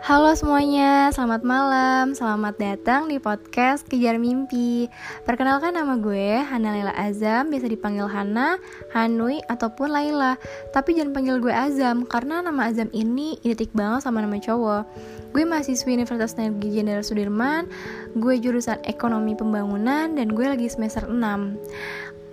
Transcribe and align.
Halo 0.00 0.32
semuanya, 0.32 1.12
selamat 1.12 1.44
malam, 1.44 2.16
selamat 2.16 2.56
datang 2.56 3.12
di 3.12 3.20
podcast 3.20 3.84
Kejar 3.84 4.16
Mimpi. 4.16 4.88
Perkenalkan 5.28 5.76
nama 5.76 6.00
gue, 6.00 6.40
Hana 6.40 6.72
Laila 6.72 6.96
Azam, 6.96 7.52
biasa 7.52 7.68
dipanggil 7.68 8.08
Hana, 8.08 8.56
Hanui, 8.96 9.44
ataupun 9.44 9.92
Laila. 9.92 10.40
Tapi 10.72 10.96
jangan 10.96 11.12
panggil 11.12 11.36
gue 11.44 11.52
Azam, 11.52 12.08
karena 12.08 12.40
nama 12.40 12.72
Azam 12.72 12.88
ini 12.96 13.36
identik 13.44 13.76
banget 13.76 14.08
sama 14.08 14.24
nama 14.24 14.40
cowok. 14.40 14.88
Gue 15.36 15.44
mahasiswi 15.44 15.92
Universitas 15.92 16.32
Negeri 16.40 16.80
Jenderal 16.80 17.04
Sudirman, 17.04 17.68
gue 18.16 18.40
jurusan 18.40 18.80
Ekonomi 18.88 19.36
Pembangunan, 19.36 20.16
dan 20.16 20.32
gue 20.32 20.48
lagi 20.48 20.72
semester 20.72 21.04
6 21.04 21.12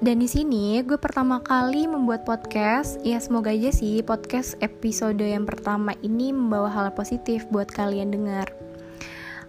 dan 0.00 0.16
di 0.16 0.24
sini 0.24 0.80
gue 0.80 0.96
pertama 0.96 1.44
kali 1.44 1.84
membuat 1.84 2.24
podcast. 2.24 2.96
Ya 3.04 3.20
semoga 3.20 3.52
aja 3.52 3.68
sih 3.68 4.00
podcast 4.00 4.56
episode 4.64 5.20
yang 5.20 5.44
pertama 5.44 5.92
ini 6.00 6.32
membawa 6.32 6.72
hal 6.72 6.88
positif 6.96 7.44
buat 7.52 7.68
kalian 7.68 8.08
dengar. 8.08 8.48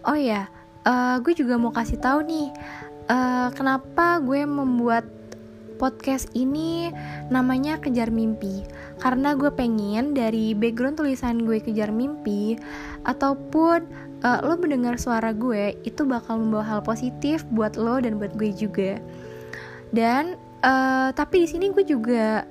Oh 0.04 0.20
ya, 0.20 0.52
uh, 0.84 1.24
gue 1.24 1.32
juga 1.32 1.55
mau 1.55 1.72
kasih 1.72 2.04
tahu 2.04 2.27
nih 2.27 2.52
uh, 3.08 3.48
kenapa 3.55 4.20
gue 4.20 4.44
membuat 4.44 5.08
podcast 5.80 6.27
ini 6.36 6.91
namanya 7.32 7.80
Kejar 7.80 8.12
Mimpi. 8.12 8.68
Karena 8.99 9.34
gue 9.34 9.49
pengen 9.55 10.12
dari 10.12 10.52
background 10.52 10.99
tulisan 10.99 11.48
gue 11.48 11.63
Kejar 11.63 11.96
Mimpi 11.96 12.60
ataupun 13.08 13.88
uh, 14.27 14.40
lo 14.44 14.60
mendengar 14.60 14.99
suara 14.99 15.32
gue 15.32 15.80
itu 15.88 16.04
bakal 16.04 16.44
membawa 16.44 16.68
hal 16.68 16.82
positif 16.84 17.48
buat 17.55 17.80
lo 17.80 18.04
dan 18.04 18.20
buat 18.20 18.36
gue 18.36 18.52
juga 18.52 18.99
dan 19.91 20.40
uh, 20.63 21.12
tapi 21.12 21.44
di 21.45 21.48
sini 21.48 21.72
gue 21.72 21.84
juga 21.84 22.48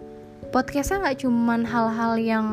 podcastnya 0.52 1.08
nggak 1.08 1.18
cuman 1.24 1.60
hal-hal 1.64 2.12
yang 2.20 2.46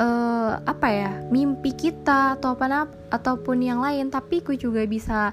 uh, 0.00 0.60
apa 0.64 0.88
ya 0.88 1.12
mimpi 1.28 1.72
kita 1.72 2.36
atau 2.40 2.56
apa 2.56 2.88
ataupun 3.12 3.60
yang 3.60 3.80
lain 3.80 4.08
tapi 4.08 4.40
gue 4.40 4.56
juga 4.56 4.84
bisa 4.88 5.32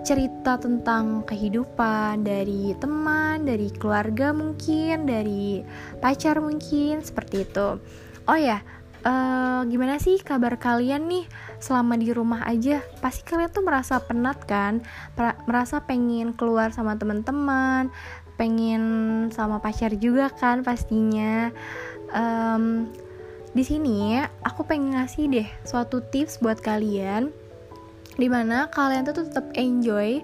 cerita 0.00 0.56
tentang 0.56 1.28
kehidupan 1.28 2.24
dari 2.24 2.72
teman, 2.80 3.44
dari 3.44 3.68
keluarga 3.68 4.32
mungkin, 4.32 5.04
dari 5.04 5.60
pacar 6.00 6.40
mungkin 6.40 7.04
seperti 7.04 7.44
itu. 7.44 7.76
Oh 8.24 8.38
ya, 8.38 8.64
uh, 9.04 9.60
gimana 9.68 10.00
sih 10.00 10.20
kabar 10.20 10.56
kalian 10.56 11.08
nih 11.08 11.24
selama 11.60 11.96
di 11.96 12.12
rumah 12.12 12.44
aja? 12.48 12.80
Pasti 13.00 13.24
kalian 13.24 13.52
tuh 13.52 13.64
merasa 13.64 14.00
penat 14.00 14.44
kan? 14.44 14.84
merasa 15.44 15.84
pengen 15.84 16.32
keluar 16.36 16.72
sama 16.72 16.96
teman-teman, 16.96 17.92
pengen 18.40 18.82
sama 19.32 19.60
pacar 19.60 19.92
juga 19.96 20.32
kan 20.32 20.64
pastinya. 20.64 21.52
Um, 22.10 22.90
di 23.50 23.66
sini 23.66 24.22
aku 24.46 24.62
pengen 24.62 24.94
ngasih 24.94 25.26
deh 25.26 25.48
suatu 25.66 26.00
tips 26.06 26.38
buat 26.38 26.62
kalian 26.62 27.34
di 28.14 28.28
mana 28.28 28.68
kalian 28.70 29.08
tuh 29.08 29.26
tetap 29.26 29.48
enjoy, 29.56 30.20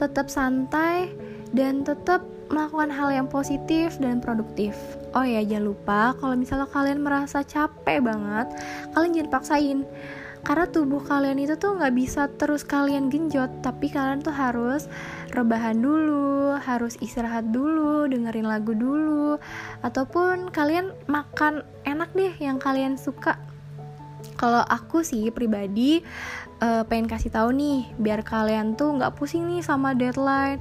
tetap 0.00 0.32
santai 0.32 1.12
dan 1.54 1.86
tetap 1.86 2.24
melakukan 2.50 2.90
hal 2.90 3.10
yang 3.10 3.26
positif 3.26 3.98
dan 3.98 4.22
produktif. 4.22 4.74
Oh 5.14 5.26
ya, 5.26 5.42
jangan 5.42 5.74
lupa 5.74 6.00
kalau 6.18 6.34
misalnya 6.38 6.68
kalian 6.70 7.02
merasa 7.02 7.42
capek 7.42 8.02
banget, 8.02 8.46
kalian 8.94 9.12
jangan 9.14 9.32
paksain. 9.32 9.78
Karena 10.46 10.62
tubuh 10.70 11.02
kalian 11.02 11.42
itu 11.42 11.58
tuh 11.58 11.74
nggak 11.74 11.94
bisa 11.98 12.30
terus 12.38 12.62
kalian 12.62 13.10
genjot, 13.10 13.50
tapi 13.66 13.90
kalian 13.90 14.22
tuh 14.22 14.30
harus 14.30 14.86
rebahan 15.34 15.74
dulu, 15.82 16.54
harus 16.62 16.94
istirahat 17.02 17.50
dulu, 17.50 18.06
dengerin 18.06 18.46
lagu 18.46 18.70
dulu, 18.70 19.42
ataupun 19.82 20.54
kalian 20.54 20.94
makan 21.10 21.66
enak 21.82 22.14
deh 22.14 22.30
yang 22.38 22.62
kalian 22.62 22.94
suka. 22.94 23.34
Kalau 24.36 24.60
aku 24.64 25.00
sih 25.00 25.28
pribadi 25.32 26.04
uh, 26.60 26.84
pengen 26.88 27.08
kasih 27.08 27.32
tahu 27.32 27.52
nih 27.56 27.88
biar 28.00 28.20
kalian 28.24 28.76
tuh 28.76 28.96
nggak 28.96 29.16
pusing 29.16 29.48
nih 29.48 29.64
sama 29.64 29.92
deadline 29.96 30.60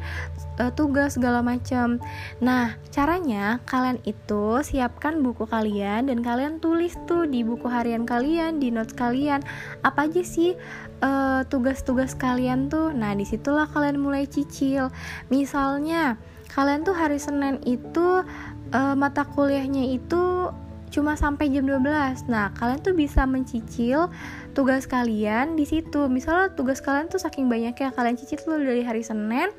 uh, 0.60 0.72
tugas 0.72 1.16
segala 1.16 1.44
macam. 1.44 2.00
Nah, 2.40 2.76
caranya 2.92 3.60
kalian 3.68 4.00
itu 4.08 4.64
siapkan 4.64 5.20
buku 5.20 5.48
kalian 5.48 6.08
dan 6.08 6.20
kalian 6.24 6.60
tulis 6.60 6.96
tuh 7.08 7.28
di 7.28 7.44
buku 7.44 7.68
harian 7.68 8.08
kalian, 8.08 8.60
di 8.60 8.72
notes 8.72 8.96
kalian 8.96 9.44
apa 9.84 10.08
aja 10.08 10.22
sih 10.24 10.56
eh, 11.04 11.42
tugas-tugas 11.52 12.16
kalian 12.16 12.72
tuh. 12.72 12.96
Nah, 12.96 13.12
di 13.16 13.28
situlah 13.28 13.68
kalian 13.68 14.00
mulai 14.00 14.28
cicil. 14.30 14.92
Misalnya 15.28 16.16
kalian 16.56 16.88
tuh 16.88 16.96
hari 16.96 17.20
Senin 17.20 17.60
itu 17.68 18.24
uh, 18.72 18.96
mata 18.96 19.28
kuliahnya 19.28 19.92
itu 19.92 20.50
cuma 20.96 21.20
sampai 21.20 21.52
jam 21.52 21.68
12. 21.68 22.32
Nah, 22.32 22.56
kalian 22.56 22.80
tuh 22.80 22.96
bisa 22.96 23.28
mencicil 23.28 24.08
tugas 24.56 24.88
kalian 24.88 25.60
di 25.60 25.68
situ. 25.68 26.08
Misalnya 26.08 26.56
tugas 26.56 26.80
kalian 26.80 27.12
tuh 27.12 27.20
saking 27.20 27.52
banyaknya 27.52 27.92
kalian 27.92 28.16
cicil 28.16 28.40
tuh 28.40 28.64
dari 28.64 28.88
hari 28.88 29.04
Senin 29.04 29.52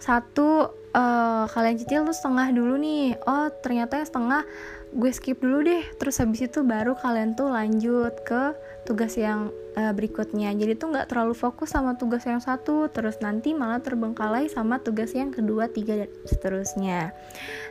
satu 0.00 0.72
uh, 0.96 1.44
kalian 1.52 1.76
cicil 1.78 2.08
tuh 2.08 2.16
setengah 2.16 2.48
dulu 2.56 2.74
nih. 2.80 3.14
Oh 3.28 3.52
ternyata 3.62 4.00
yang 4.00 4.08
setengah 4.08 4.42
gue 4.90 5.10
skip 5.14 5.38
dulu 5.38 5.62
deh. 5.62 5.84
Terus 6.00 6.18
habis 6.18 6.42
itu 6.42 6.66
baru 6.66 6.98
kalian 6.98 7.38
tuh 7.38 7.52
lanjut 7.52 8.16
ke 8.26 8.56
tugas 8.88 9.14
yang 9.14 9.54
uh, 9.78 9.92
berikutnya. 9.94 10.50
Jadi 10.56 10.74
tuh 10.74 10.90
nggak 10.90 11.14
terlalu 11.14 11.36
fokus 11.36 11.70
sama 11.70 11.94
tugas 11.94 12.26
yang 12.26 12.42
satu. 12.42 12.90
Terus 12.90 13.22
nanti 13.22 13.54
malah 13.54 13.78
terbengkalai 13.78 14.50
sama 14.50 14.82
tugas 14.82 15.14
yang 15.14 15.30
kedua 15.30 15.70
tiga 15.70 15.94
dan 16.06 16.10
seterusnya. 16.26 17.14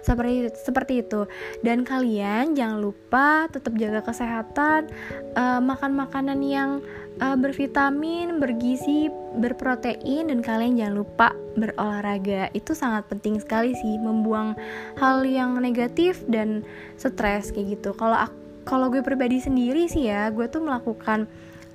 Seperti 0.06 0.54
seperti 0.56 0.94
itu. 1.04 1.28
Dan 1.60 1.84
kalian 1.84 2.56
jangan 2.56 2.80
lupa 2.80 3.52
tetap 3.52 3.76
jaga 3.76 4.00
kesehatan. 4.06 4.88
Uh, 5.36 5.60
makan 5.60 5.92
makanan 6.00 6.40
yang 6.40 6.80
uh, 7.20 7.38
bervitamin 7.38 8.40
bergizi 8.40 9.12
berprotein 9.38 10.32
dan 10.32 10.40
kalian 10.42 10.80
jangan 10.80 10.96
lupa 11.04 11.28
berolahraga. 11.56 12.50
Itu 12.56 12.74
sangat 12.74 13.08
penting 13.12 13.40
sekali 13.40 13.76
sih 13.78 14.00
membuang 14.00 14.56
hal 14.98 15.24
yang 15.28 15.60
negatif 15.60 16.24
dan 16.32 16.64
stres 16.96 17.52
kayak 17.54 17.80
gitu. 17.80 17.92
Kalau 17.96 18.16
kalau 18.64 18.92
gue 18.92 19.02
pribadi 19.02 19.40
sendiri 19.40 19.88
sih 19.90 20.10
ya 20.12 20.30
gue 20.30 20.46
tuh 20.48 20.62
melakukan 20.62 21.26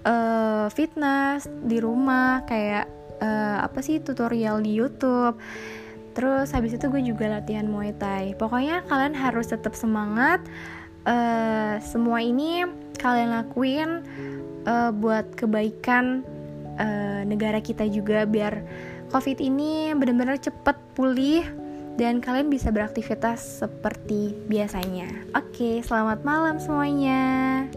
uh, 0.06 0.66
fitness 0.72 1.49
di 1.65 1.81
rumah 1.81 2.44
kayak 2.47 2.87
uh, 3.21 3.65
apa 3.65 3.81
sih 3.84 4.00
tutorial 4.00 4.61
di 4.65 4.75
YouTube. 4.75 5.38
Terus 6.15 6.55
habis 6.55 6.78
itu 6.78 6.87
gue 6.87 7.03
juga 7.03 7.26
latihan 7.26 7.66
muay 7.66 7.91
thai. 7.99 8.38
Pokoknya 8.38 8.87
kalian 8.87 9.19
harus 9.19 9.50
tetap 9.50 9.75
semangat 9.75 10.38
uh, 11.09 11.82
semua 11.82 12.22
ini 12.22 12.62
kalian 13.04 13.37
lakuin 13.37 13.91
uh, 14.65 14.88
buat 14.88 15.28
kebaikan 15.37 16.25
uh, 16.81 17.20
negara 17.28 17.60
kita 17.60 17.84
juga 17.92 18.25
biar 18.25 18.65
covid 19.12 19.44
ini 19.44 19.92
benar-benar 19.92 20.41
cepet 20.41 20.76
pulih 20.97 21.44
dan 22.00 22.25
kalian 22.25 22.48
bisa 22.48 22.72
beraktivitas 22.72 23.62
seperti 23.62 24.34
biasanya. 24.50 25.06
Oke, 25.37 25.84
selamat 25.84 26.26
malam 26.26 26.59
semuanya. 26.59 27.69